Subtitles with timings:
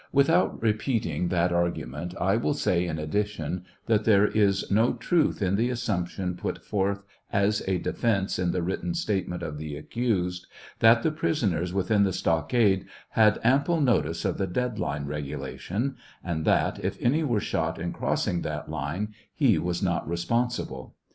[0.11, 5.43] Without repeating that argu ment, I will say in addition that there is no truth
[5.43, 10.47] in the assumption put forth as a defence in the written statement of the accused,
[10.79, 16.45] that the prisoners within the stockade had ample notice of the dead line regulation, and
[16.45, 20.95] that, if any were shot in crossing that line, he was not responsible.